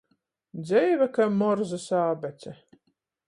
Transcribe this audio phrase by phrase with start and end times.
[0.63, 2.51] Dzeive kai Morzys ābece.